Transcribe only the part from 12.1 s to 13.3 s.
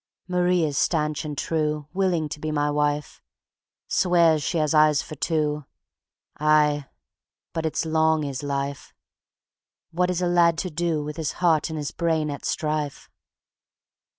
at strife?